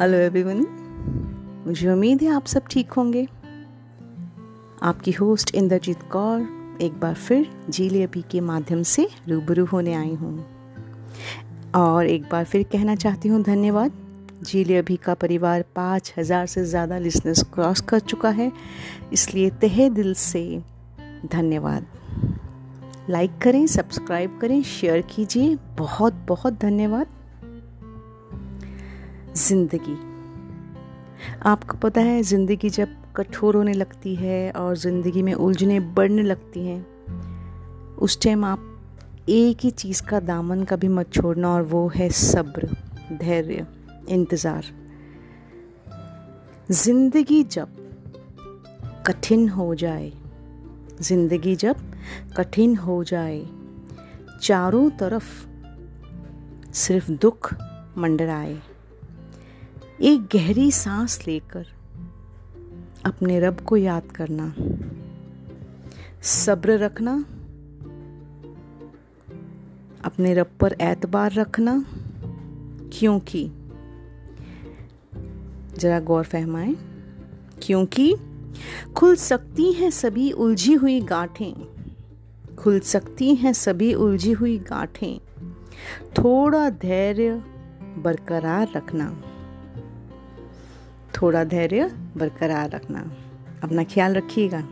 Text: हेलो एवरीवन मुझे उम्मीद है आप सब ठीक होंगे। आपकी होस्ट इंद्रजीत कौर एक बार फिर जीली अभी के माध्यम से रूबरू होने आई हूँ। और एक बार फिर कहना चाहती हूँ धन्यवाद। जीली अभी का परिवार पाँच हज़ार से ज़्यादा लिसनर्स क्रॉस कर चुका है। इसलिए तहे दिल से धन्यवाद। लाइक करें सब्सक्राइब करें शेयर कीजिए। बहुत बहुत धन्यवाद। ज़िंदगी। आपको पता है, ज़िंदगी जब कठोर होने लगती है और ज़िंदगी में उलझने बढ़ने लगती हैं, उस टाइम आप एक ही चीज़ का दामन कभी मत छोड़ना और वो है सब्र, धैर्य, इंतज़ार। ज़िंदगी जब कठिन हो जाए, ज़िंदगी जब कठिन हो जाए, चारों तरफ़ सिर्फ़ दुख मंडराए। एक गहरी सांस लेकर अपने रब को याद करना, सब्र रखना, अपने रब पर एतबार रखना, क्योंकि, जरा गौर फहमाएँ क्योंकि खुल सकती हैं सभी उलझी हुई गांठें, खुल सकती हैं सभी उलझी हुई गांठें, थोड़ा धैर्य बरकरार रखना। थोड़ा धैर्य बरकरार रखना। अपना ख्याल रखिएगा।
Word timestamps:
हेलो 0.00 0.18
एवरीवन 0.18 0.58
मुझे 1.66 1.88
उम्मीद 1.90 2.20
है 2.22 2.28
आप 2.30 2.46
सब 2.46 2.66
ठीक 2.70 2.92
होंगे। 2.92 3.26
आपकी 4.82 5.12
होस्ट 5.12 5.54
इंद्रजीत 5.54 6.02
कौर 6.12 6.78
एक 6.82 7.00
बार 7.00 7.14
फिर 7.14 7.46
जीली 7.68 8.02
अभी 8.02 8.22
के 8.22 8.40
माध्यम 8.40 8.82
से 8.82 9.08
रूबरू 9.28 9.64
होने 9.64 9.94
आई 9.94 10.14
हूँ। 10.14 10.44
और 11.76 12.06
एक 12.06 12.28
बार 12.32 12.44
फिर 12.44 12.62
कहना 12.72 12.94
चाहती 12.96 13.28
हूँ 13.28 13.42
धन्यवाद। 13.42 13.98
जीली 14.42 14.76
अभी 14.76 14.96
का 14.96 15.14
परिवार 15.16 15.64
पाँच 15.76 16.12
हज़ार 16.18 16.46
से 16.46 16.64
ज़्यादा 16.66 16.98
लिसनर्स 16.98 17.42
क्रॉस 17.54 17.80
कर 17.80 18.00
चुका 18.00 18.30
है। 18.30 18.50
इसलिए 19.12 19.50
तहे 19.60 19.90
दिल 19.90 20.14
से 20.14 20.62
धन्यवाद। 21.26 21.86
लाइक 23.10 23.38
करें 23.42 23.66
सब्सक्राइब 23.66 24.38
करें 24.40 24.62
शेयर 24.62 25.02
कीजिए। 25.10 25.56
बहुत 25.78 26.24
बहुत 26.28 26.60
धन्यवाद। 26.60 27.06
ज़िंदगी। 29.38 29.96
आपको 31.46 31.76
पता 31.78 32.00
है, 32.00 32.22
ज़िंदगी 32.22 32.70
जब 32.70 32.88
कठोर 33.16 33.56
होने 33.56 33.72
लगती 33.72 34.14
है 34.14 34.50
और 34.52 34.76
ज़िंदगी 34.76 35.22
में 35.22 35.32
उलझने 35.34 35.78
बढ़ने 35.80 36.22
लगती 36.22 36.66
हैं, 36.66 37.96
उस 37.96 38.20
टाइम 38.22 38.44
आप 38.44 38.64
एक 39.28 39.58
ही 39.60 39.70
चीज़ 39.72 40.02
का 40.02 40.20
दामन 40.20 40.62
कभी 40.64 40.88
मत 40.88 41.12
छोड़ना 41.12 41.48
और 41.48 41.62
वो 41.62 41.86
है 41.88 42.08
सब्र, 42.10 42.68
धैर्य, 43.12 43.66
इंतज़ार। 44.08 44.64
ज़िंदगी 46.70 47.42
जब 47.44 47.76
कठिन 49.06 49.48
हो 49.48 49.74
जाए, 49.74 50.12
ज़िंदगी 51.00 51.54
जब 51.56 51.76
कठिन 52.36 52.76
हो 52.76 53.02
जाए, 53.04 53.44
चारों 54.42 54.88
तरफ़ 54.90 55.30
सिर्फ़ 56.76 57.10
दुख 57.12 57.54
मंडराए। 57.98 58.56
एक 60.02 60.26
गहरी 60.32 60.70
सांस 60.70 61.26
लेकर 61.26 61.66
अपने 63.04 63.40
रब 63.40 63.60
को 63.60 63.76
याद 63.76 64.02
करना, 64.02 64.54
सब्र 66.22 66.78
रखना, 66.78 67.24
अपने 70.04 70.34
रब 70.34 70.46
पर 70.60 70.72
एतबार 70.72 71.32
रखना, 71.32 71.84
क्योंकि, 72.92 73.50
जरा 75.78 76.00
गौर 76.00 76.24
फहमाएँ 76.24 76.76
क्योंकि 77.62 78.16
खुल 78.96 79.16
सकती 79.16 79.72
हैं 79.72 79.90
सभी 79.90 80.32
उलझी 80.32 80.74
हुई 80.74 81.00
गांठें, 81.00 81.54
खुल 82.56 82.80
सकती 82.80 83.34
हैं 83.34 83.52
सभी 83.52 83.94
उलझी 83.94 84.32
हुई 84.32 84.58
गांठें, 84.58 85.20
थोड़ा 86.18 86.70
धैर्य 86.70 87.34
बरकरार 87.98 88.72
रखना। 88.76 89.27
थोड़ा 91.14 91.44
धैर्य 91.44 91.84
बरकरार 92.16 92.70
रखना। 92.70 93.12
अपना 93.62 93.84
ख्याल 93.84 94.14
रखिएगा। 94.14 94.64